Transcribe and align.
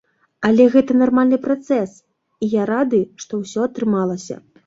Але 0.47 0.63
гэта 0.75 0.95
нармальны 1.01 1.37
працэс, 1.43 1.91
і 2.45 2.49
я 2.55 2.63
рады, 2.71 3.01
што 3.25 3.43
ўсё 3.43 3.59
атрымалася. 3.69 4.35